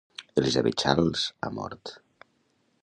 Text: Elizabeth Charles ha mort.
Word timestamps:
Elizabeth 0.41 0.79
Charles 0.81 1.21
ha 1.45 1.51
mort. 1.59 1.93